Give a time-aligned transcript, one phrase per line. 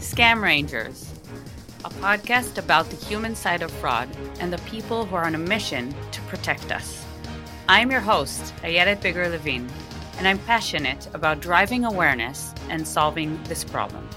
[0.00, 1.12] Scam Rangers,
[1.84, 4.08] a podcast about the human side of fraud
[4.40, 7.04] and the people who are on a mission to protect us.
[7.68, 9.68] I'm your host, Ayelet Biger-Levin,
[10.16, 14.08] and I'm passionate about driving awareness and solving this problem.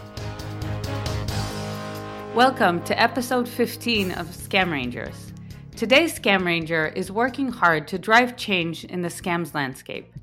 [2.33, 5.33] Welcome to episode 15 of Scam Rangers.
[5.75, 10.13] Today's Scam Ranger is working hard to drive change in the scams landscape.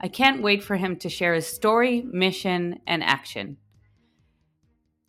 [0.00, 3.58] I can't wait for him to share his story, mission, and action.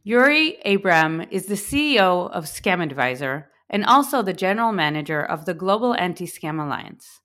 [0.05, 5.95] Jorij Abram is the CEO of Scamadviser and also the general manager of the Global
[5.95, 7.21] Anti Scam Alliance,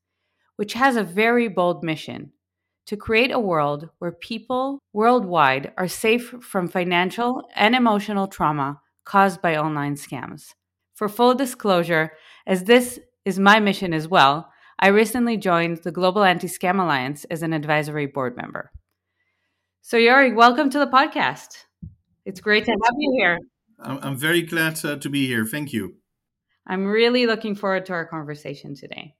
[0.57, 2.33] which has a very bold mission
[2.87, 9.42] to create a world where people worldwide are safe from financial and emotional trauma caused
[9.42, 10.55] by online scams.
[10.95, 12.12] For full disclosure,
[12.47, 14.51] as this is my mission as well,
[14.83, 18.73] I recently joined the Global Anti Scam Alliance as an advisory board member.
[19.83, 21.65] So, Jorij, welcome to the podcast.
[22.25, 23.39] It's great to have you here.
[23.78, 25.45] I'm very glad uh, to be here.
[25.45, 25.97] Thank you.
[26.67, 29.17] I'm really looking forward to our conversation today.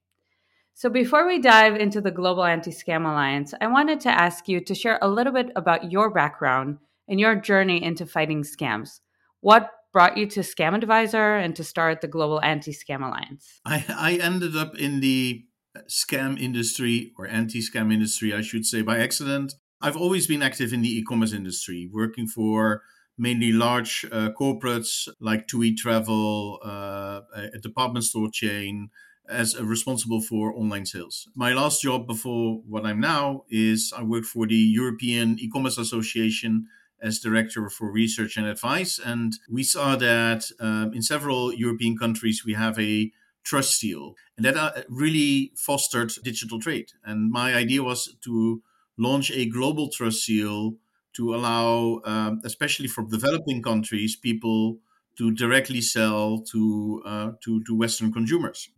[0.72, 4.62] So, before we dive into the Global Anti Scam Alliance, I wanted to ask you
[4.62, 9.00] to share a little bit about your background and your journey into fighting scams.
[9.41, 13.61] What brought you to Scamadviser and to start the Global Anti Scam Alliance?
[13.66, 15.44] I, I ended up in the
[15.88, 19.54] scam industry or anti scam industry, I should say, by accident.
[19.80, 22.82] I've always been active in the e commerce industry, working for
[23.16, 28.91] mainly large uh, corporates like TUI Travel, uh, a department store chain,
[29.28, 31.28] as responsible for online sales.
[31.34, 35.78] My last job before what I'm now is I worked for the European E Commerce
[35.78, 36.66] Association
[37.02, 38.98] as director for research and advice.
[38.98, 43.10] And we saw that um, in several European countries, we have a
[43.44, 44.14] trust seal.
[44.36, 46.92] And that uh, really fostered digital trade.
[47.05, 48.62] And my idea was to
[48.98, 50.74] launch a global trust seal
[51.14, 54.78] to allow, um, especially for developing countries, people
[55.19, 58.69] to directly sell to uh, to, to Western consumers.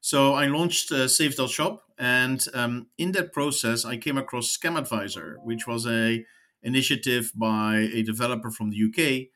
[0.00, 5.66] So I launched uh, Shop, and um, in that process, I came across Scamadviser, which
[5.66, 6.24] was a
[6.62, 9.28] initiative by a developer from the UK,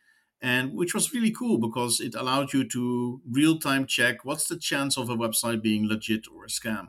[0.43, 4.59] and which was really cool because it allowed you to real time check what's the
[4.59, 6.89] chance of a website being legit or a scam.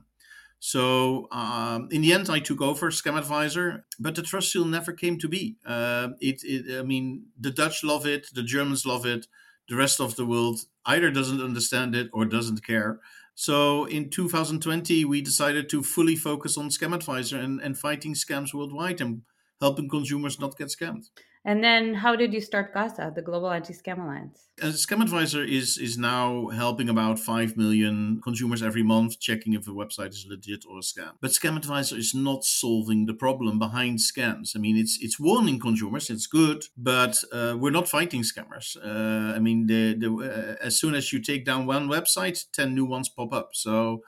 [0.59, 5.19] So um, in the end, I took over Scamadviser, but the trust seal never came
[5.19, 5.57] to be.
[5.65, 9.27] Uh, it, it, I mean, the Dutch love it, the Germans love it,
[9.69, 12.99] the rest of the world either doesn't understand it or doesn't care.
[13.35, 18.99] So in 2020, we decided to fully focus on Scamadviser and, and fighting scams worldwide
[18.99, 19.21] and
[19.61, 21.09] helping consumers not get scammed.
[21.47, 24.49] And then, how did you start GASA, the Global Anti-Scam Alliance?
[24.59, 30.09] Scamadviser is is now helping about five million consumers every month, checking if a website
[30.09, 31.13] is legit or a scam.
[31.21, 34.57] But Scamadviser is not solving the problem behind scams.
[34.57, 38.75] I mean, it's it's warning consumers, it's good, but uh, we're not fighting scammers.
[38.75, 42.75] Uh, I mean, the, the uh, as soon as you take down one website, ten
[42.75, 43.49] new ones pop up.
[43.53, 44.01] So.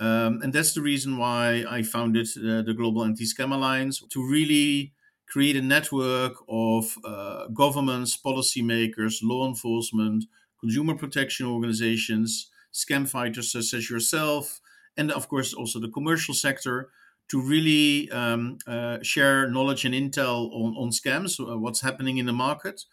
[0.00, 4.20] Um, and that's the reason why I founded uh, the Global Anti Scam Alliance to
[4.22, 4.92] really
[5.30, 10.24] create a network of uh, governments, policymakers, law enforcement,
[10.60, 14.60] consumer protection organizations, scam fighters such as yourself,
[14.96, 16.90] and of course also the commercial sector
[17.28, 22.26] to really um, uh, share knowledge and intel on, on scams, uh, what's happening in
[22.26, 22.84] the market,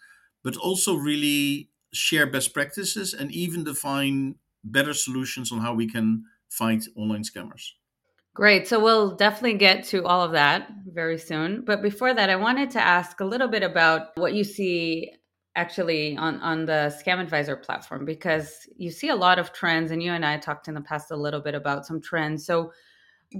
[0.43, 6.25] but also really share best practices and even define better solutions on how we can
[6.49, 7.71] fight online scammers.
[8.35, 8.67] Great.
[8.67, 11.63] So we'll definitely get to all of that very soon.
[11.63, 15.13] But before that, I wanted to ask a little bit about what you see
[15.55, 20.11] actually on, on the Scamadviser platform, because you see a lot of trends, and you
[20.11, 22.45] and I talked in the past a little bit about some trends.
[22.45, 22.73] So,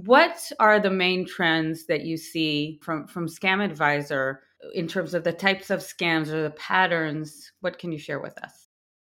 [0.04, 4.38] what are the main trends that you see from, from Scamadviser
[4.72, 7.52] in terms of the types of scams or the patterns?
[7.60, 8.65] What can you share with us?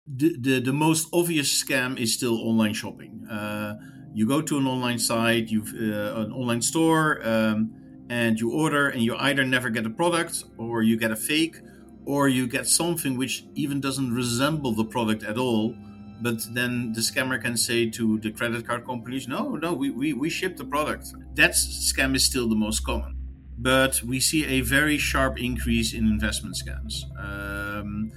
[0.07, 3.27] The, the, most obvious scam is still online shopping.
[3.29, 3.75] Uh,
[4.13, 7.71] you go to an online site, you've uh, an online store, um,
[8.09, 11.57] and you order, and you either never get a product, or you get a fake,
[12.05, 15.75] or you get something which even doesn't resemble the product at all.
[16.21, 20.13] But then the scammer can say to the credit card companies, "No, no, we we,
[20.13, 23.17] we ship the product." That scam is still the most common,
[23.57, 27.03] but we see a very sharp increase in investment scams.
[27.19, 28.11] Um,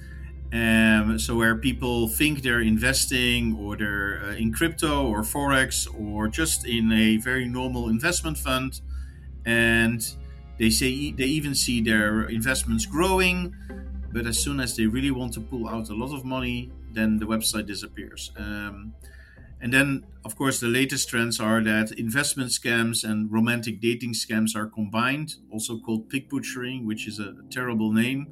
[0.53, 6.27] um, so where people think they're investing or they're uh, in crypto or forex or
[6.27, 8.81] just in a very normal investment fund,
[9.45, 10.15] and
[10.59, 13.55] they say they even see their investments growing,
[14.11, 17.17] but as soon as they really want to pull out a lot of money, then
[17.17, 18.31] the website disappears.
[18.37, 18.93] Um,
[19.63, 24.55] And then, of course, the latest trends are that investment scams and romantic dating scams
[24.55, 28.25] are combined, also called pig butchering, which is a terrible name.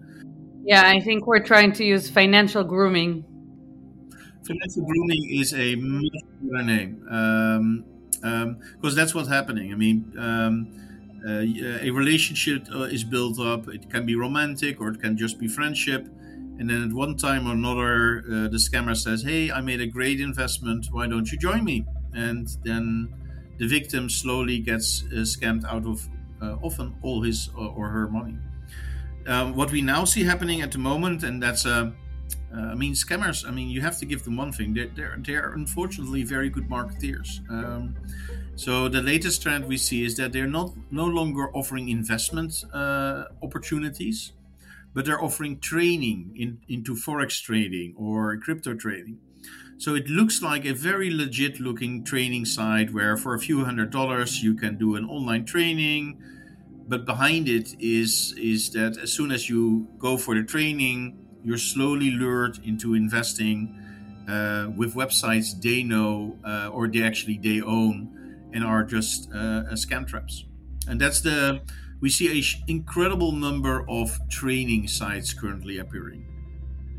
[0.69, 3.25] Yeah, I think we're trying to use financial grooming.
[4.45, 7.85] Financial grooming is a much better name because um,
[8.23, 9.73] um, that's what's happening.
[9.73, 10.53] I mean, um,
[11.25, 11.41] uh,
[11.81, 13.67] a relationship uh, is built up.
[13.67, 16.07] It can be romantic or it can just be friendship
[16.59, 19.87] and then at one time or another, uh, the scammer says, Hey, I made a
[19.87, 20.87] great investment.
[20.91, 21.85] Why don't you join me?
[22.13, 23.13] And then
[23.57, 26.05] the victim slowly gets uh, scammed out of
[26.41, 28.37] uh, often all his or her money.
[29.29, 31.91] Um, what we now see happening at the moment, and that's, uh,
[32.53, 34.73] uh, I mean, scammers, I mean, you have to give them one thing.
[34.73, 37.29] They're, they're, they're unfortunately very good marketeers.
[37.49, 37.95] Um,
[38.55, 43.25] so the latest trend we see is that they're not no longer offering investment uh,
[43.43, 44.33] opportunities
[44.93, 49.19] but they're offering training in, into forex trading or crypto trading.
[49.77, 53.91] So it looks like a very legit looking training site where for a few hundred
[53.91, 56.21] dollars you can do an online training.
[56.89, 60.99] But behind it is is that as soon as you go for the training,
[61.43, 63.77] you're slowly lured into investing
[64.27, 69.69] uh, with websites they know uh, or they actually they own and are just uh,
[69.73, 70.45] scam traps.
[70.87, 71.61] And that's the
[72.01, 76.25] we see an incredible number of training sites currently appearing.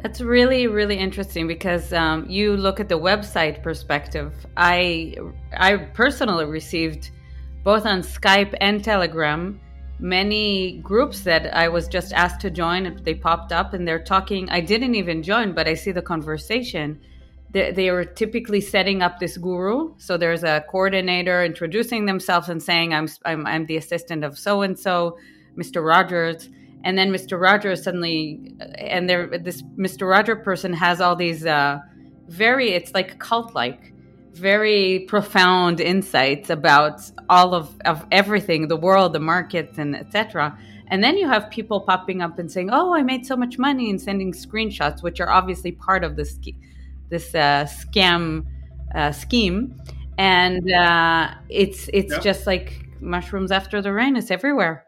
[0.02, 4.32] That's really, really interesting because um, you look at the website perspective.
[4.56, 5.16] I,
[5.52, 7.10] I personally received
[7.64, 9.60] both on Skype and Telegram
[10.00, 13.00] many groups that I was just asked to join.
[13.04, 14.48] They popped up and they're talking.
[14.50, 17.00] I didn't even join, but I see the conversation
[17.52, 19.94] they, they are typically setting up this guru.
[19.98, 24.62] So there's a coordinator introducing themselves and saying, I'm, I'm, I'm the assistant of so
[24.62, 25.18] and so,
[25.56, 25.84] Mr.
[25.84, 26.48] Rogers.
[26.84, 27.40] And then Mr.
[27.40, 30.08] Rogers suddenly, and there, this Mr.
[30.08, 31.78] Roger person has all these uh,
[32.28, 33.92] very, it's like cult like,
[34.32, 40.58] very profound insights about all of, of everything the world, the markets, and etc.
[40.88, 43.90] And then you have people popping up and saying, Oh, I made so much money
[43.90, 46.56] and sending screenshots, which are obviously part of scheme
[47.10, 48.46] this uh, scam
[48.94, 49.76] uh, scheme,
[50.16, 52.20] and uh, it's it's yeah.
[52.20, 54.16] just like mushrooms after the rain.
[54.16, 54.86] It's everywhere.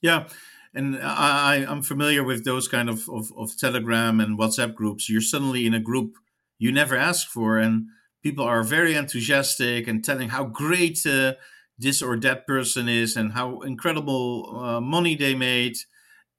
[0.00, 0.28] Yeah,
[0.74, 5.10] and I, I'm familiar with those kind of, of, of Telegram and WhatsApp groups.
[5.10, 6.14] You're suddenly in a group
[6.58, 7.86] you never asked for, and
[8.22, 11.34] people are very enthusiastic and telling how great uh,
[11.78, 15.76] this or that person is and how incredible uh, money they made.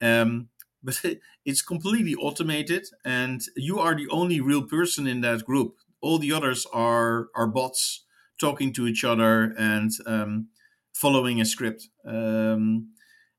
[0.00, 0.48] Um,
[0.84, 1.00] but
[1.44, 6.32] it's completely automated and you are the only real person in that group all the
[6.32, 8.04] others are are bots
[8.40, 10.48] talking to each other and um,
[10.92, 12.92] following a script um,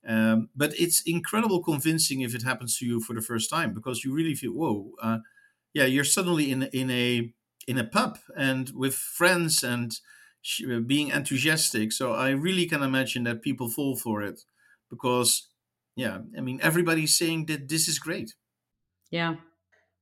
[0.07, 4.05] um, but it's incredible convincing if it happens to you for the first time because
[4.05, 5.19] you really feel whoa uh,
[5.73, 7.33] yeah you're suddenly in in a
[7.67, 9.99] in a pub and with friends and
[10.85, 14.41] being enthusiastic so i really can imagine that people fall for it
[14.89, 15.47] because
[15.95, 18.33] yeah, I mean, everybody's saying that this is great.
[19.11, 19.35] Yeah.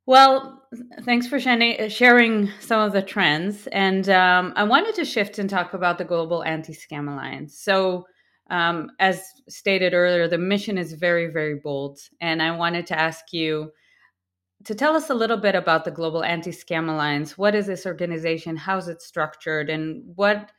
[0.06, 0.64] Well,
[1.04, 3.68] thanks for sharing some of the trends.
[3.68, 7.60] And um, I wanted to shift and talk about the Global Anti Scam Alliance.
[7.60, 8.06] So,
[8.50, 12.00] um, as stated earlier, the mission is very, very bold.
[12.20, 13.72] And I wanted to ask you
[14.66, 17.38] to tell us a little bit about the Global Anti Scam Alliance.
[17.38, 18.58] What is this organization?
[18.58, 19.70] How's it structured?
[19.70, 20.52] And what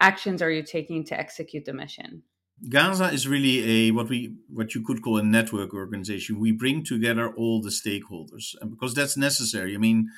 [0.00, 2.22] actions are you taking to execute the mission?
[2.68, 6.40] GASA is really a what we what you could call a network organization.
[6.40, 9.74] We bring together all the stakeholders, because that's necessary.
[9.74, 10.08] I mean,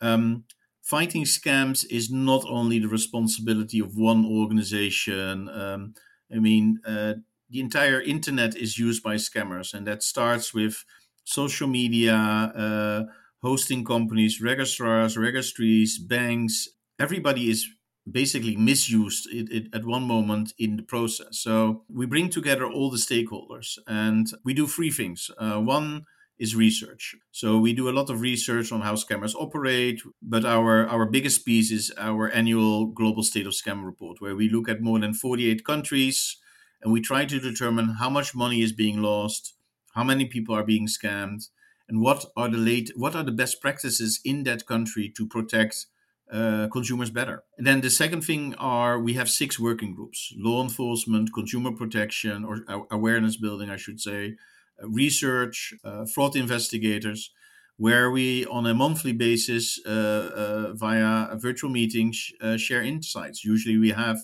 [0.00, 0.44] um,
[0.82, 5.48] fighting scams is not only the responsibility of one organization.
[5.48, 5.94] Um,
[6.32, 7.14] I mean, uh,
[7.48, 10.84] the entire internet is used by scammers, and that starts with
[11.30, 13.04] social media, uh,
[13.42, 16.68] hosting companies, registrars, registries, banks.
[16.98, 17.68] Everybody is
[18.10, 21.38] basically misused it, it, at one moment in the process.
[21.38, 25.30] So we bring together all the stakeholders and we do three things.
[25.38, 26.04] Uh, one
[26.38, 27.14] is research.
[27.30, 31.44] So we do a lot of research on how scammers operate, but our, our biggest
[31.44, 35.12] piece is our annual Global State of Scam report, where we look at more than
[35.12, 36.38] 48 countries
[36.82, 39.54] and we try to determine how much money is being lost,
[39.94, 41.48] how many people are being scammed,
[41.88, 45.86] and what are the late what are the best practices in that country to protect
[46.32, 47.42] uh, consumers better.
[47.58, 52.44] And then the second thing are we have six working groups: law enforcement, consumer protection,
[52.44, 54.36] or awareness building, I should say,
[54.80, 57.32] uh, research, uh, fraud investigators,
[57.76, 63.44] where we on a monthly basis uh, uh, via virtual meetings share insights.
[63.44, 64.18] Usually, we have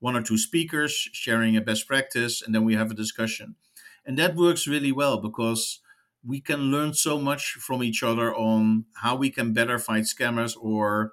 [0.00, 3.54] one or two speakers sharing a best practice, and then we have a discussion,
[4.06, 5.80] and that works really well because
[6.24, 10.56] we can learn so much from each other on how we can better fight scammers
[10.60, 11.12] or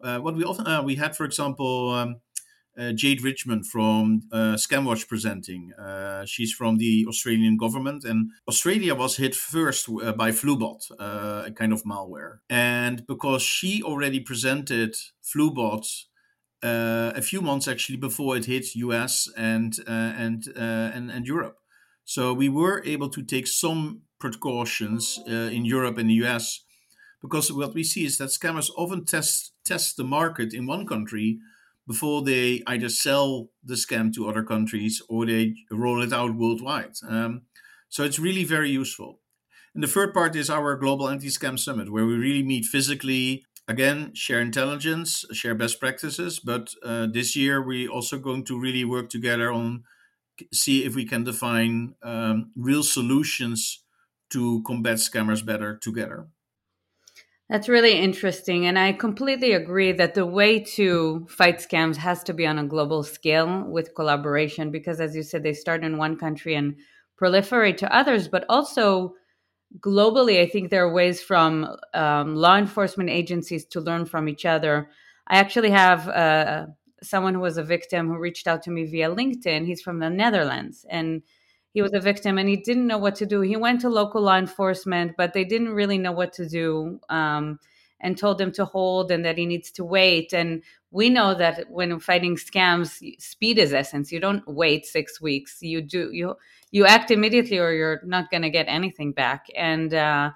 [0.00, 2.20] Uh, what we often uh, we had, for example, um,
[2.78, 5.72] uh, Jade Richmond from uh, Scamwatch presenting.
[5.72, 11.50] Uh, she's from the Australian government, and Australia was hit first uh, by Flubot, a
[11.50, 12.38] kind of malware.
[12.48, 16.04] And because she already presented Flubot
[16.62, 21.58] a few months actually before it hit US and and, and and Europe,
[22.08, 26.64] so we were able to take some precautions in Europe and the US.
[27.20, 31.38] Because what we see is that scammers often test test the market in one country
[31.86, 36.94] before they either sell the scam to other countries or they roll it out worldwide.
[37.06, 37.42] Um,
[37.90, 39.20] so it's really very useful.
[39.74, 43.44] And the third part is our Global Anti Scam Summit, where we really meet physically,
[43.66, 46.40] again, share intelligence, share best practices.
[46.40, 49.84] But uh, this year, we're also going to really work together on
[50.52, 53.82] see if we can define um, real solutions
[54.30, 56.28] to combat scammers better together.
[57.48, 58.66] That's really interesting.
[58.66, 62.66] And I completely agree that the way to fight scams has to be on a
[62.66, 66.76] global scale with collaboration, because as you said, they start in one country and
[67.18, 69.14] proliferate to others, but also
[69.80, 74.44] globally, I think there are ways from um, law enforcement agencies to learn from each
[74.44, 74.90] other.
[75.26, 76.66] I actually have uh,
[77.02, 79.66] someone who was a victim who reached out to me via LinkedIn.
[79.66, 81.22] He's from the Netherlands and
[81.72, 83.40] he was a victim and he didn't know what to do.
[83.40, 87.58] He went to local law enforcement, but they didn't really know what to do um,
[88.00, 90.32] and told him to hold and that he needs to wait.
[90.32, 94.10] And we know that when fighting scams, speed is essence.
[94.10, 95.58] You don't wait six weeks.
[95.60, 96.36] You do you
[96.70, 99.46] you act immediately, or you're not going to get anything back.
[99.54, 100.32] And uh,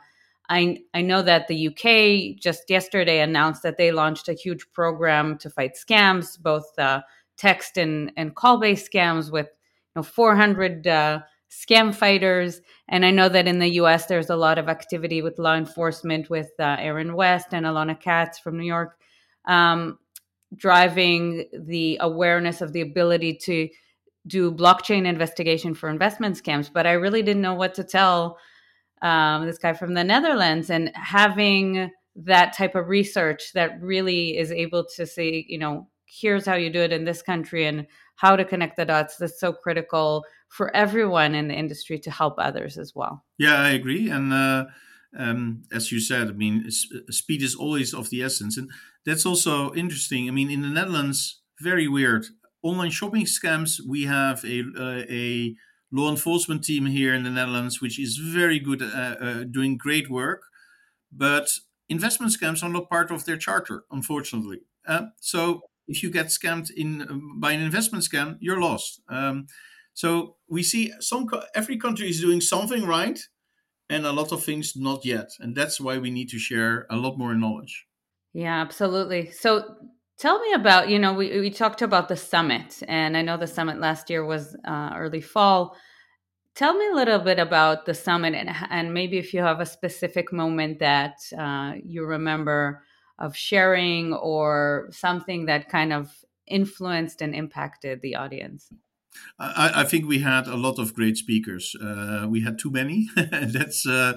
[0.48, 5.38] I I know that the UK just yesterday announced that they launched a huge program
[5.38, 7.02] to fight scams, both uh,
[7.36, 9.48] text and and call based scams with
[9.96, 11.20] know 400 uh,
[11.50, 12.60] scam fighters.
[12.88, 16.30] And i know that in the us there's a lot of activity with law enforcement
[16.30, 18.98] with uh, erin west and alana katz from new york
[19.46, 19.98] um,
[20.54, 23.68] driving the awareness of the ability to
[24.26, 26.70] do blockchain investigation for investment scams.
[26.72, 28.38] But i really didn't know what to tell
[29.02, 34.52] um, this guy from the netherlands and having that type of research that really is
[34.52, 38.36] able to say you know here's how you do it in this country and how
[38.36, 42.76] to connect the dots that's so critical for everyone in the industry to help others
[42.76, 43.24] as well.
[43.38, 44.10] Yeah i agree.
[44.10, 44.66] And uh,
[45.18, 48.56] um, as you said i mean speed is always of the essence.
[48.58, 48.70] And
[49.06, 50.28] that's also interesting.
[50.28, 52.26] I mean in the netherlands very weird.
[52.62, 55.56] Online shopping scams we have a, uh, a
[55.92, 60.10] law enforcement team here in the netherlands which is very good uh, uh, doing great
[60.10, 60.42] work
[61.10, 61.48] but
[61.88, 66.70] investment scams are not part of their charter unfortunately uh, so if you get scammed
[66.70, 69.00] in by an investment scam, you're lost.
[69.08, 69.46] Um,
[69.94, 73.20] so we see some every country is doing something right,
[73.88, 76.96] and a lot of things not yet, and that's why we need to share a
[76.96, 77.86] lot more knowledge.
[78.32, 79.30] Yeah, absolutely.
[79.30, 79.76] So
[80.22, 83.54] tell me about you know we we talked about the summit, and I know the
[83.58, 85.76] summit last year was uh, early fall.
[86.54, 89.66] Tell me a little bit about the summit, and and maybe if you have a
[89.66, 92.82] specific moment that uh, you remember
[93.18, 96.04] of sharing or something that kind of
[96.46, 98.72] influenced and impacted the audience?
[99.38, 101.76] I, I, think we had a lot of great speakers.
[101.80, 103.08] Uh, we had too many.
[103.16, 104.14] That's uh,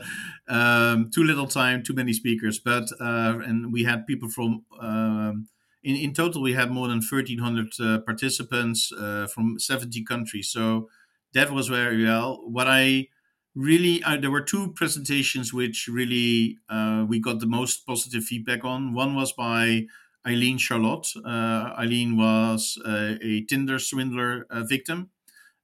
[0.47, 2.59] um, too little time, too many speakers.
[2.59, 4.63] But uh, and we had people from.
[4.79, 5.47] Um,
[5.85, 10.49] in, in total, we had more than 1,300 uh, participants uh, from 70 countries.
[10.49, 10.89] So
[11.33, 12.41] that was very well.
[12.49, 13.09] What I
[13.53, 18.93] really there were two presentations which really uh, we got the most positive feedback on.
[18.93, 19.85] One was by
[20.25, 21.07] ayleen charlotte.
[21.23, 25.11] Uh, ayleen was uh, a tinder swindler victim.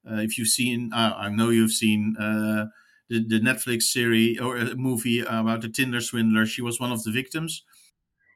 [0.06, 2.72] If you've seen i know you've seen the,
[3.10, 6.46] the netflix series or a movie about the tinder swindler.
[6.46, 7.64] She was one of the victims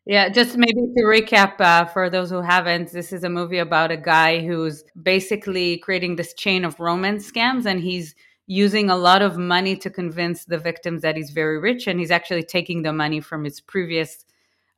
[0.05, 3.91] yeah, just maybe to recap uh, for those who haven't, this is a movie about
[3.91, 8.13] a guy who's basically creating this chain of romance scams, and he's
[8.47, 12.11] using a lot of money to convince the victims that he's very rich and he's
[12.11, 14.23] actually taking the money from his previous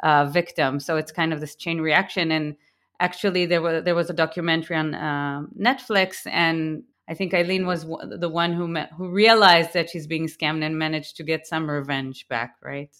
[0.04, 0.80] uh, victim.
[0.80, 2.56] So it's kind of this chain reaction and
[3.00, 7.86] actually there was there was a documentary on uh, netflix and i think ayleen was
[8.20, 11.70] the one who met, who realized that she's being scammed and managed to get some
[11.70, 12.96] revenge back right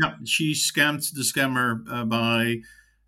[0.00, 2.56] yeah she scammed the scammer uh, by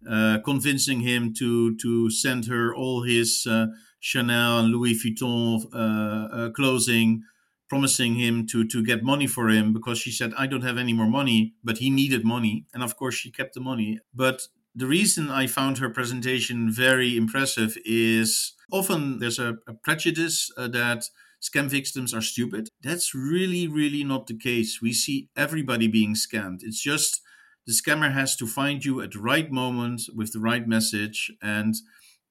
[0.09, 3.67] uh, convincing him to to send her all his uh,
[4.01, 7.23] Chanel and Louis Vuitton uh, uh, clothing,
[7.69, 10.93] promising him to to get money for him because she said I don't have any
[10.95, 14.01] more money, but he needed money, and of course she kept the money.
[14.15, 14.43] But
[14.75, 20.69] the reason I found her presentation very impressive is often there's a, a prejudice uh,
[20.69, 21.05] that
[21.41, 22.69] scam victims are stupid.
[22.83, 24.81] That's really, really not the case.
[24.83, 26.61] We see everybody being scammed.
[26.63, 27.21] It's just
[27.67, 31.31] the scammer has to find you at the right moment with the right message.
[31.43, 31.75] And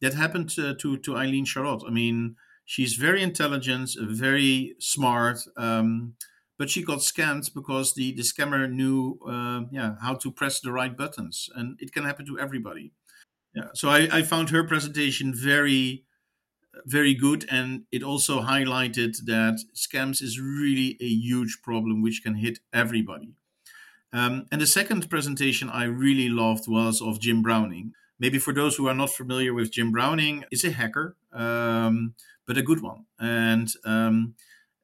[0.02, 1.84] that happened to, to, to Ayleen Charlotte.
[1.88, 2.36] I mean,
[2.66, 5.40] she's very intelligent, very smart.
[5.58, 6.16] Um,
[6.60, 10.72] but she got scammed because the, the scammer knew uh, yeah how to press the
[10.72, 12.92] right buttons and it can happen to everybody
[13.56, 16.04] yeah so I, I found her presentation very
[16.86, 22.36] very good and it also highlighted that scams is really a huge problem which can
[22.36, 23.34] hit everybody.
[24.12, 27.94] Um, and the second presentation i really loved was of jim browning.
[28.20, 32.58] Maybe for those who are not familiar with jim browning is a hacker um, but
[32.58, 33.06] a good one.
[33.20, 34.34] And um,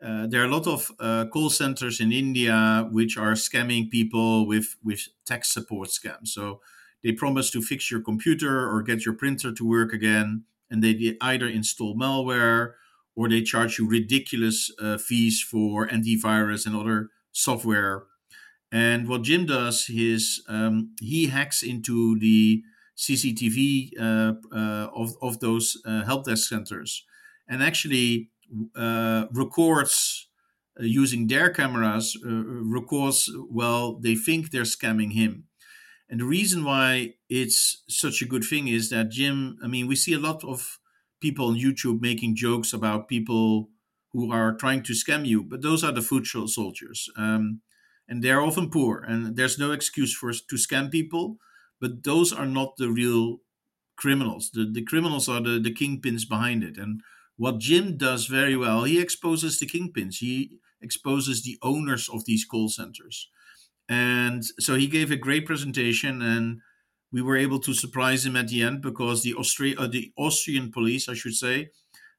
[0.03, 4.45] uh, there are a lot of uh, call centers in India which are scamming people
[4.45, 6.27] with with tech support scams.
[6.27, 6.61] So
[7.03, 10.43] they promise to fix your computer or get your printer to work again,
[10.75, 12.73] and they either install malware
[13.15, 18.03] or they charge you ridiculous uh, fees for antivirus and other software.
[18.71, 22.61] And what Jim does is um, he hacks into the
[22.97, 27.05] CCTV uh, uh, of of those uh, help desk centers,
[27.47, 28.31] and actually
[28.75, 30.27] uh, records
[30.79, 35.45] uh, using their cameras, records, well, they think they're scamming him.
[36.09, 39.95] And the reason why it's such a good thing is that Jim, I mean, we
[39.95, 40.79] see a lot of
[41.19, 43.69] people on YouTube making jokes about people
[44.13, 47.09] who are trying to scam you, but those are the foot soldiers.
[47.17, 47.61] Um,
[48.07, 51.37] and they're often poor, and there's no excuse for us to scam people,
[51.81, 53.39] but those are not the real
[53.95, 54.51] criminals.
[54.51, 56.77] The, the criminals are the, the kingpins behind it.
[56.77, 57.01] And
[57.35, 60.17] what Jim does very well, he exposes the kingpins.
[60.19, 63.29] He exposes the owners of these call centers.
[63.87, 66.61] And so he gave a great presentation, and
[67.11, 70.71] we were able to surprise him at the end because the, Austri- uh, the Austrian
[70.71, 71.69] police, I should say,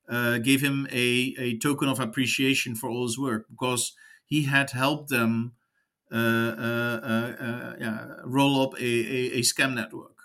[0.08, 3.94] uh, gave him a, a token of appreciation for all his work because
[4.26, 5.52] he had helped them
[6.12, 10.16] uh, uh, uh, uh yeah, roll up a, a, a, scam network.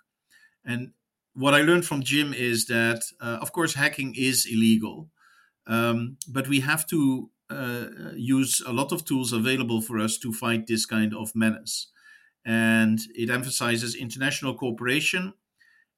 [0.64, 0.92] And
[1.34, 5.10] what I learned from Jim is that, of course, hacking is illegal,
[5.66, 7.32] um, but we have to
[8.16, 11.88] use a lot of tools available for us to fight this kind of menace.
[12.46, 15.34] And it emphasizes international cooperation,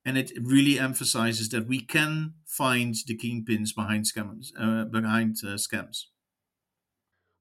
[0.05, 4.51] and it really emphasizes that we can find the kingpins behind scams.
[4.59, 6.05] Uh, behind uh, scams.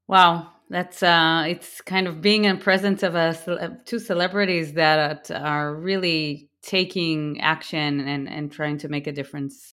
[0.06, 5.74] Wow, that's uh, it's kind of being in presence of a, two celebrities that are
[5.74, 9.74] really taking action and, and trying to make a difference.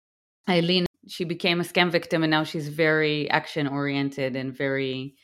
[0.47, 5.15] Ayleen, she became a scam victim and now she's very action oriented and very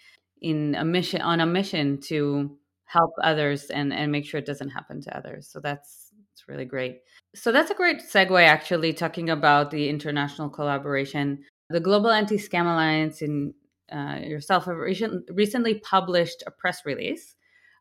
[0.41, 4.69] in a mission on a mission to help others and, and make sure it doesn't
[4.69, 5.47] happen to others.
[5.47, 6.99] So that's it's really great.
[7.35, 11.43] So that's a great segue actually talking about the international collaboration.
[11.69, 13.53] The Global Anti-Scam Alliance and
[13.91, 17.35] uh, yourself have recent, recently published a press release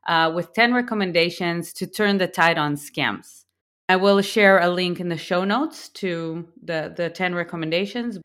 [0.09, 3.45] uh, with 10 recommendations to turn the tide on scams.
[3.91, 8.21] I will share a link in the show notes to the, the 10 recommendations.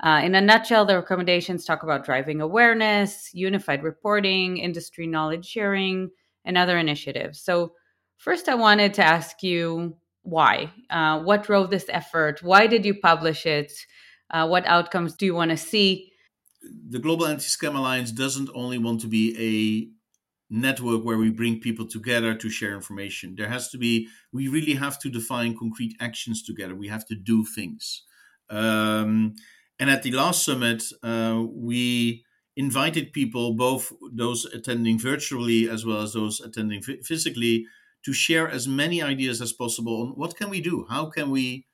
[0.00, 6.10] Uh, in a nutshell, the recommendations talk about driving awareness, unified reporting, industry knowledge sharing,
[6.44, 7.40] and other initiatives.
[7.40, 7.72] So,
[8.16, 10.70] first, I wanted to ask you why?
[10.88, 12.40] Uh, what drove this effort?
[12.44, 13.72] Why did you publish it?
[14.30, 16.12] Uh, what outcomes do you want to see?
[16.90, 19.97] The Global Anti Scam Alliance doesn't only want to be a
[20.50, 23.34] network where we bring people together to share information.
[23.36, 26.74] There has to be, we really have to define concrete actions together.
[26.74, 28.02] We have to do things.
[28.48, 29.34] Um,
[29.78, 32.24] and at the last summit, uh, we
[32.56, 37.66] invited people, both those attending virtually as well as those attending f- physically,
[38.04, 40.86] to share as many ideas as possible on what can we do?
[40.88, 41.66] How can we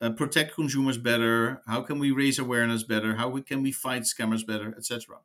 [0.00, 1.62] uh, protect consumers better?
[1.66, 3.16] How can we raise awareness better?
[3.16, 5.16] How we, can we fight scammers better, etc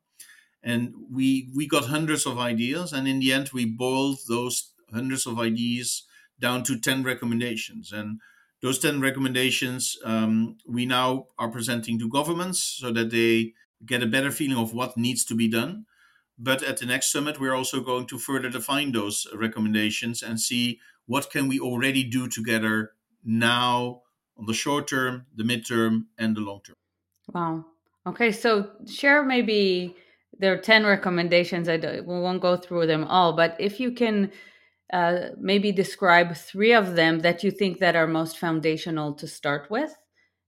[0.65, 5.27] and we we got hundreds of ideas and in the end we boiled those hundreds
[5.27, 6.03] of ideas
[6.39, 7.91] down to 10 recommendations.
[7.91, 8.19] And
[8.61, 13.53] those 10 recommendations um, we now are presenting to governments so that they
[13.85, 15.85] get a better feeling of what needs to be done.
[16.37, 20.79] But at the next summit we're also going to further define those recommendations and see
[21.05, 24.01] what can we already do together now
[24.37, 26.75] on the short term the midterm and the long term.
[27.31, 27.65] Wow.
[28.07, 29.95] Okay so share maybe
[30.39, 31.69] there are 10 recommendations.
[31.69, 34.31] I we won't go through them all, but if you can
[34.93, 39.69] uh, maybe describe three of them that you think that are most foundational to start
[39.69, 39.95] with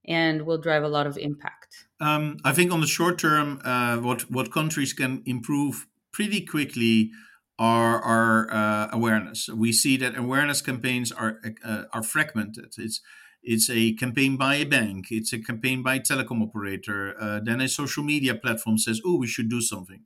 [0.06, 1.86] and will drive a lot of impact.
[2.00, 7.10] Um, I think on the short term, uh, what, what countries can improve pretty quickly
[7.58, 9.48] are uh, awareness.
[9.48, 12.74] We see that awareness campaigns are uh, are fragmented.
[12.78, 13.00] It's
[13.42, 15.06] it's a campaign by a bank.
[15.10, 17.14] It's a campaign by a telecom operator.
[17.20, 20.04] Uh, then a social media platform says, "Oh, we should do something."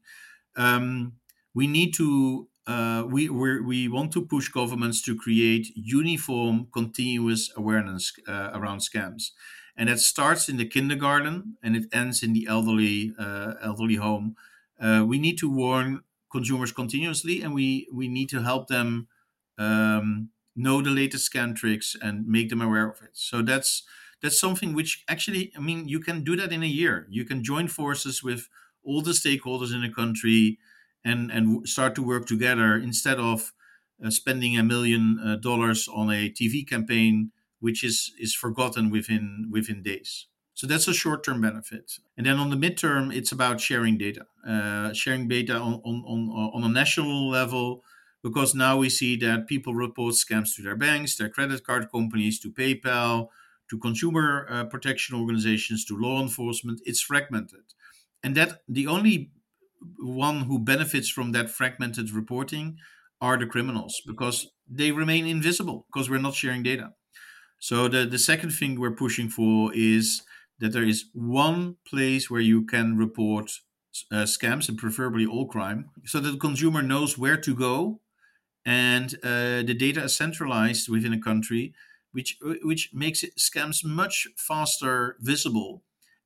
[0.57, 1.15] Um,
[1.55, 8.13] we need to uh, we we want to push governments to create uniform, continuous awareness
[8.29, 9.33] uh, around scams,
[9.77, 14.37] and that starts in the kindergarten and it ends in the elderly uh, elderly home.
[14.81, 19.09] Uh, we need to warn consumers continuously, and we we need to help them
[19.59, 23.11] um, know the latest scam tricks and make them aware of it.
[23.15, 23.83] So that's
[24.21, 27.07] that's something which actually, I mean, you can do that in a year.
[27.11, 28.49] You can join forces with
[28.85, 30.59] all the stakeholders in the country
[31.05, 33.53] and and start to work together instead of
[34.05, 39.49] uh, spending a million uh, dollars on a TV campaign, which is is forgotten within
[39.51, 40.27] within days.
[40.55, 41.99] So that's a short term benefit.
[42.17, 46.53] And then on the midterm, it's about sharing data, uh, sharing data on, on, on,
[46.55, 47.83] on a national level,
[48.23, 52.39] because now we see that people report scams to their banks, their credit card companies,
[52.41, 53.29] to PayPal,
[53.69, 56.81] to consumer uh, protection organizations, to law enforcement.
[56.85, 57.65] It's fragmented.
[58.23, 59.33] And that the only
[59.99, 62.79] one who benefits from that fragmented reporting
[63.21, 66.93] are the criminals because they remain invisible because we're not sharing data.
[67.59, 70.23] So the, the second thing we're pushing for is
[70.59, 73.51] that there is one place where you can report
[74.11, 78.01] uh, scams and preferably all crime so that the consumer knows where to go
[78.65, 81.75] and uh, the data is centralized within a country
[82.13, 85.83] which which makes it, scams much faster visible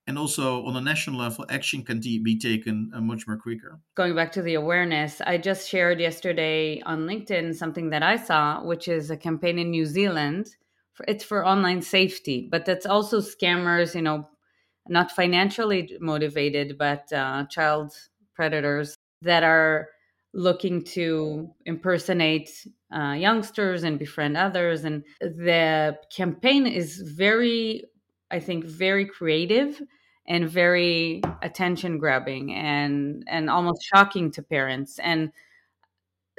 [0.08, 3.80] and also on a national level action can be taken uh, much more quicker.
[3.96, 8.62] Going back to the awareness i just shared yesterday on linkedin something that i saw
[8.64, 10.48] which is a campaign in new zealand.
[10.92, 14.28] For, it's for online safety but that's also scammers you know
[14.88, 17.92] not financially motivated but uh, child
[18.34, 19.88] predators that are
[20.36, 22.50] looking to impersonate
[22.94, 27.82] uh, youngsters and befriend others and the campaign is very
[28.30, 29.80] i think very creative
[30.28, 34.98] and very attention grabbing and and almost shocking to parents.
[34.98, 35.32] And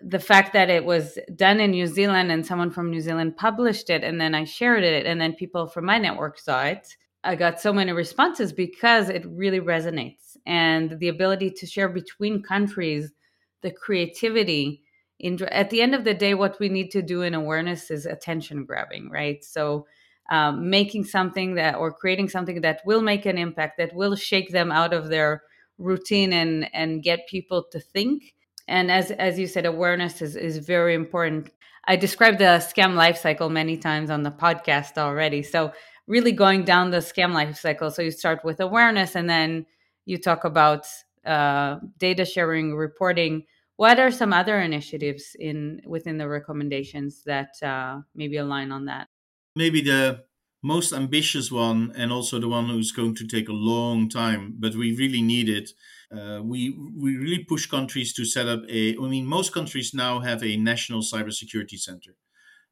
[0.04, 3.90] the fact that it was done in New Zealand and someone from New Zealand published
[3.90, 7.36] it and then I shared it and then people from my network saw it I
[7.36, 10.38] got so many responses because it really resonates.
[10.46, 13.12] And the ability to share between countries
[13.62, 14.84] the creativity
[15.20, 18.06] in at the end of the day what we need to do in awareness is
[18.06, 19.44] attention grabbing right?
[19.44, 19.88] So
[20.30, 24.52] um, making something that or creating something that will make an impact that will shake
[24.52, 25.44] them out of their
[25.78, 28.36] routine and and get people to think.
[28.68, 31.50] And as as you said awareness is is very important.
[31.86, 35.42] I described the scam life cycle many times on the podcast already.
[35.42, 35.72] So
[36.06, 37.92] really going down the scam life cycle.
[37.92, 39.66] So you start with awareness and then
[40.06, 40.86] you talk about
[41.28, 43.46] uh, data sharing reporting
[43.78, 49.10] what are some other initiatives in within the recommendations that uh, maybe align on that
[49.56, 50.26] maybe the
[50.64, 54.76] most ambitious one and also the one who's going to take a long time, but
[54.76, 55.72] we really need it.
[56.12, 58.96] Uh, we we really push countries to set up a.
[58.98, 62.16] I mean, most countries now have a national cybersecurity center,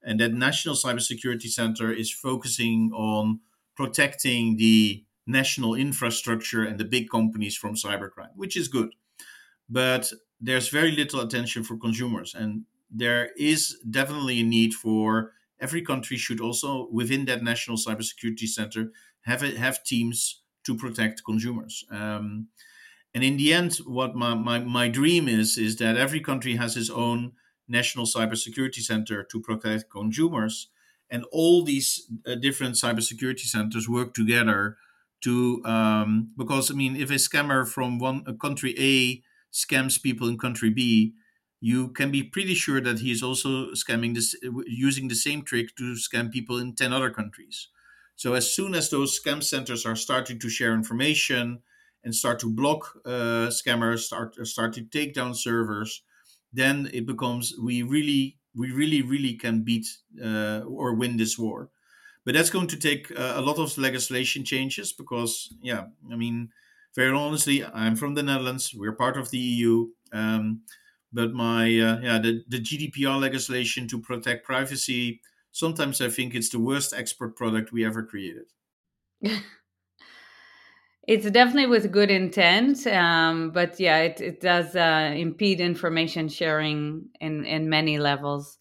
[0.03, 3.41] and that national cybersecurity center is focusing on
[3.75, 8.93] protecting the national infrastructure and the big companies from cybercrime, which is good.
[9.69, 15.81] But there's very little attention for consumers, and there is definitely a need for every
[15.81, 21.83] country should also, within that national cybersecurity center, have a, have teams to protect consumers.
[21.89, 22.47] Um,
[23.13, 26.75] and in the end, what my, my, my dream is is that every country has
[26.75, 27.31] its own
[27.67, 30.67] national cybersecurity center to protect consumers,
[31.09, 34.77] and all these uh, different cybersecurity centers work together
[35.21, 39.23] to um, because I mean, if a scammer from one country A
[39.53, 41.15] scams people in country B,
[41.59, 44.35] you can be pretty sure that he is also scamming this
[44.67, 47.69] using the same trick to scam people in 10 other countries.
[48.15, 51.63] So as soon as those scam centers are starting to share information
[52.03, 56.03] and start to block uh, scammers start start to take down servers
[56.53, 59.87] then it becomes we really we really really can beat
[60.23, 61.71] uh, or win this war
[62.25, 66.49] but that's going to take uh, a lot of legislation changes because yeah i mean
[66.95, 70.61] very honestly i'm from the netherlands we're part of the eu um,
[71.13, 76.49] but my uh, yeah the, the gdpr legislation to protect privacy sometimes i think it's
[76.49, 78.45] the worst export product we ever created.
[81.07, 87.09] It's definitely with good intent um, but yeah it, it does uh, impede information sharing
[87.21, 88.57] in in many levels.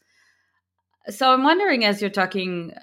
[1.08, 2.74] So i'm wondering as you're talking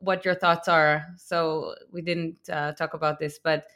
[0.00, 3.66] what your thoughts are so we didn't uh, talk about this but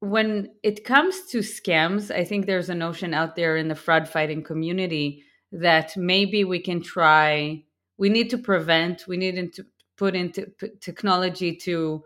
[0.00, 4.08] when it comes to scams, I think there's a notion out there in the fraud
[4.08, 7.64] fighting community that maybe we can try.
[7.96, 9.06] We need to prevent.
[9.08, 9.64] We need to
[9.96, 12.02] put into technology to, you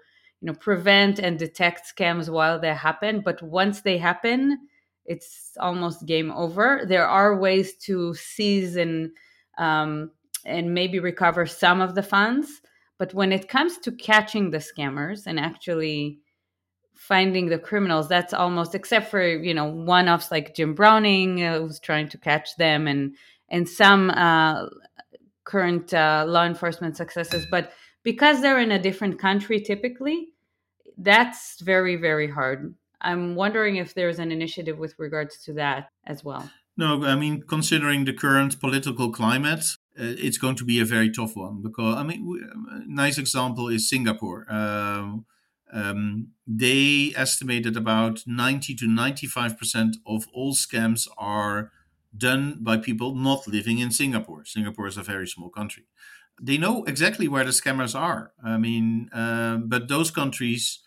[0.46, 3.22] know, prevent and detect scams while they happen.
[3.24, 4.58] But once they happen,
[5.04, 6.84] it's almost game over.
[6.86, 9.10] There are ways to seize and
[9.58, 10.12] um,
[10.46, 12.62] and maybe recover some of the funds,
[13.00, 16.20] but when it comes to catching the scammers and actually
[16.94, 21.80] finding the criminals, that's almost except for you know one-offs like Jim Browning uh, who's
[21.80, 23.16] trying to catch them and
[23.48, 24.66] and some uh,
[25.44, 30.28] current uh, law enforcement successes, but because they're in a different country typically,
[30.98, 36.22] that's very very hard I'm wondering if there's an initiative with regards to that as
[36.22, 36.50] well.
[36.80, 41.10] No, I mean, considering the current political climate, uh, it's going to be a very
[41.10, 44.50] tough one because, I mean, we, a nice example is Singapore.
[44.50, 45.26] Um,
[45.70, 51.70] um, they estimated about 90 to 95% of all scams are
[52.16, 54.46] done by people not living in Singapore.
[54.46, 55.84] Singapore is a very small country.
[56.40, 58.32] They know exactly where the scammers are.
[58.42, 60.80] I mean, uh, but those countries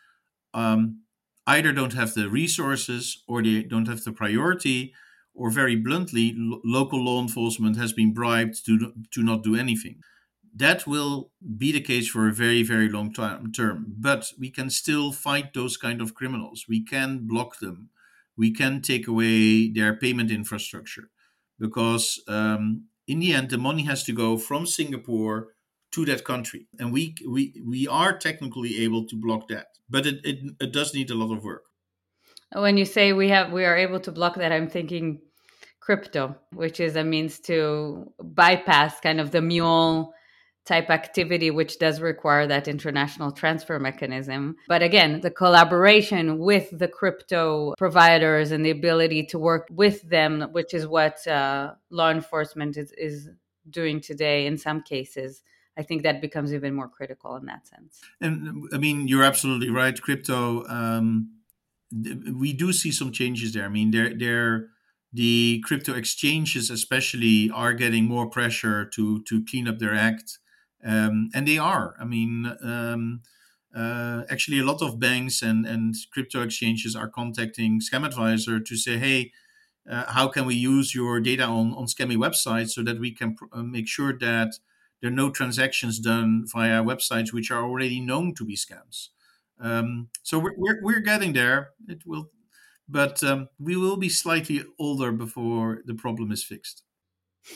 [0.56, 1.04] um,
[1.46, 4.96] either don't have the resources or they don't have the priority,
[5.34, 10.02] or very bluntly, lo- local law enforcement has been bribed to, to not do anything.
[10.56, 13.86] That will be the case for a very, very long time, term.
[13.98, 16.66] But we can still fight those kind of criminals.
[16.70, 17.90] We can block them.
[18.38, 21.10] We can take away their payment infrastructure
[21.60, 25.50] because um, in the end, the money has to go from Singapore
[25.92, 26.68] to that country.
[26.80, 30.94] And we, we, we are technically able to block that but it, it, it does
[30.94, 31.66] need a lot of work.
[32.56, 35.22] When you say we have we are able to block that, I'm thinking
[35.80, 40.14] crypto, which is a means to bypass kind of the mule
[40.66, 44.56] type activity, which does require that international transfer mechanism.
[44.68, 50.48] But again, the collaboration with the crypto providers and the ability to work with them,
[50.54, 53.30] which is what uh, law enforcement is, is
[53.70, 55.44] doing today in some cases,
[55.78, 58.00] I think that becomes even more critical in that sense.
[58.22, 60.00] And I mean, you're absolutely right.
[60.00, 61.32] Crypto, um,
[62.34, 63.66] we do see some changes there.
[63.66, 64.68] I mean, they're, they're,
[65.16, 70.40] the crypto exchanges, especially, are getting more pressure to to clean up their act,
[70.84, 71.96] um, and they are.
[72.00, 73.22] I mean, um,
[73.76, 78.98] uh, actually, a lot of banks and and crypto exchanges are contacting Scamadviser to say,
[78.98, 79.32] hey.
[79.86, 83.36] Uh, how can we use your data on, on scammy websites so that we can
[83.36, 84.54] pr- uh, make sure that
[85.02, 89.10] there are no transactions done via websites which are already known to be scams.
[89.64, 91.70] Um, so we're, we're, we're, getting there.
[91.88, 92.30] It will,
[92.90, 96.84] but um, we will be slightly older before the problem is fixed.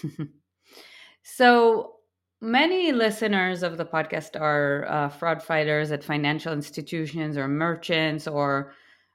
[1.22, 1.96] so
[2.40, 8.74] many listeners of the podcast are uh, fraud fighters at financial institutions or merchants or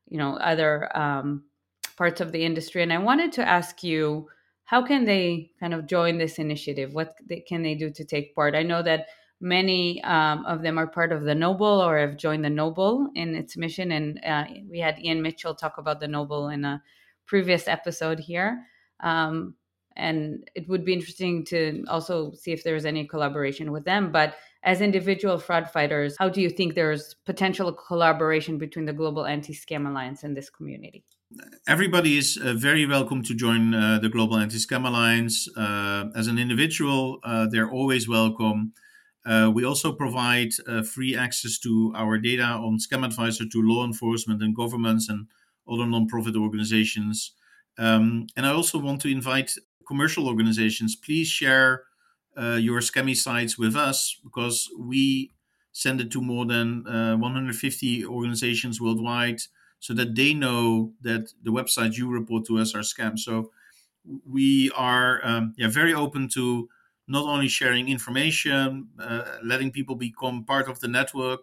[0.08, 1.44] you know other um,
[1.96, 4.28] parts of the industry, and I wanted to ask you
[4.64, 6.92] how can they kind of join this initiative?
[6.92, 7.14] What
[7.46, 8.54] can they do to take part?
[8.54, 9.06] I know that
[9.42, 13.34] many um, of them are part of the Knoble or have joined the Knoble in
[13.34, 13.92] its mission.
[13.92, 16.82] And uh, we had Ian Mitchell talk about the Noble in a
[17.26, 18.64] previous episode here.
[19.00, 19.54] Um,
[19.96, 24.10] and it would be interesting to also see if there's any collaboration with them.
[24.12, 29.26] But as individual fraud fighters, how do you think there's potential collaboration between the Global
[29.26, 31.04] Anti Scam Alliance and this community?
[31.66, 35.48] everybody is uh, very welcome to join uh, the Global Anti Scam Alliance.
[35.56, 38.72] Uh, as an individual, uh, they're always welcome.
[39.24, 44.42] Uh, we also provide uh, free access to our data on Scamadviser to law enforcement
[44.42, 45.28] and governments and
[45.70, 47.32] other nonprofit organizations.
[47.78, 49.54] Um, and I also want to invite
[49.86, 51.84] commercial organizations, please share
[52.36, 55.30] your scammy sites with us because we
[55.72, 59.40] send it to more than 150 organizations worldwide
[59.82, 63.18] so that they know that the websites you report to us are scams.
[63.18, 63.50] So
[64.24, 66.68] we are um, yeah very open to
[67.12, 71.42] not only sharing information, uh, letting people become part of the network,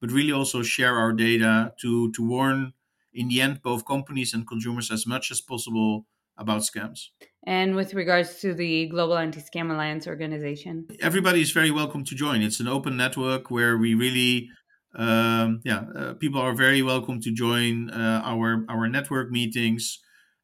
[0.00, 2.72] but really also share our data to to warn
[3.12, 6.06] in the end both companies and consumers as much as possible
[6.36, 7.00] about scams.
[7.46, 12.14] And with regards to the Global Anti Scam Alliance organization, everybody is very welcome to
[12.14, 12.42] join.
[12.42, 14.48] It's an open network where we really
[14.94, 20.00] um, yeah, uh, people are very welcome to join uh, our our network meetings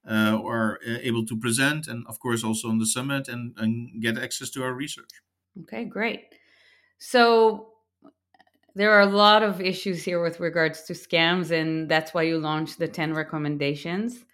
[0.08, 4.00] uh, or uh, able to present, and of course also on the summit and, and
[4.00, 5.10] get access to our research.
[5.62, 6.34] Okay, great.
[6.98, 7.68] So
[8.74, 12.38] there are a lot of issues here with regards to scams, and that's why you
[12.38, 14.24] launched the ten recommendations.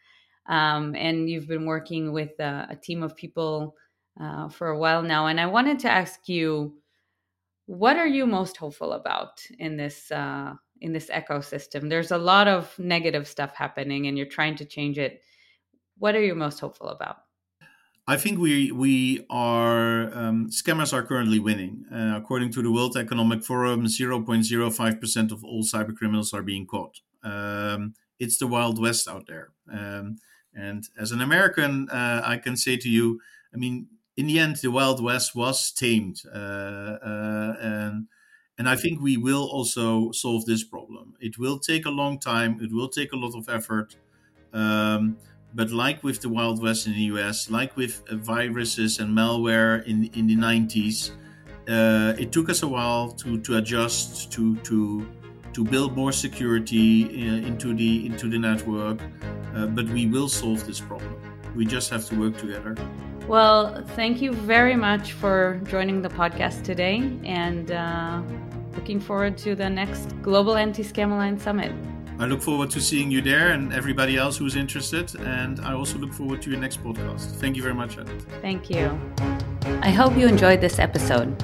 [0.48, 3.76] Um, and you've been working with uh, a team of people
[4.20, 6.74] uh, for a while now, and I wanted to ask you
[7.66, 11.88] what are you most hopeful about in this uh, in this ecosystem?
[11.88, 15.22] There's a lot of negative stuff happening, and you're trying to change it.
[15.96, 17.24] What are you most hopeful about?
[18.06, 21.86] I think we we are um, scammers are currently winning.
[21.90, 26.66] Uh, according to the World Economic Forum, 0.05 percent of all cyber criminals are being
[26.66, 27.00] caught.
[27.22, 29.52] Um, it's the wild west out there.
[29.70, 30.18] Um,
[30.54, 33.20] And as an American, uh, I can say to you,
[33.54, 38.08] I mean, in the end, the Wild West was tamed, uh, uh, and
[38.58, 41.14] and I think we will also solve this problem.
[41.20, 42.60] It will take a long time.
[42.60, 43.96] It will take a lot of effort.
[44.52, 45.18] Um,
[45.54, 49.84] but like with the Wild West in the US, like with uh, viruses and malware
[49.86, 51.10] in in the 90s,
[51.68, 55.06] uh, it took us a while to to adjust to to
[55.52, 59.00] to build more security uh, into the into the network.
[59.54, 61.14] Uh, but we will solve this problem.
[61.54, 62.74] We just have to work together.
[63.28, 68.22] Well, thank you very much for joining the podcast today and uh,
[68.74, 71.72] looking forward to the next Global Anti Scam Alliance Summit.
[72.22, 75.12] I look forward to seeing you there and everybody else who's interested.
[75.22, 77.32] And I also look forward to your next podcast.
[77.40, 78.24] Thank you very much, Edith.
[78.40, 78.96] Thank you.
[79.82, 81.34] I hope you enjoyed this episode.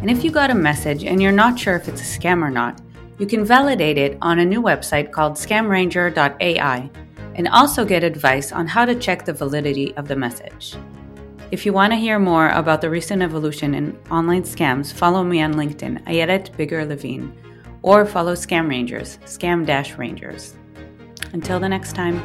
[0.00, 2.52] And if you got a message and you're not sure if it's a scam or
[2.52, 2.80] not,
[3.18, 6.90] you can validate it on a new website called scamranger.ai
[7.34, 10.76] and also get advice on how to check the validity of the message.
[11.50, 15.42] If you want to hear more about the recent evolution in online scams, follow me
[15.42, 17.32] on LinkedIn, Ayelet Biger-Levin,
[17.82, 20.54] or follow Scam Rangers, Scam Dash Rangers.
[21.32, 22.22] Until the next time.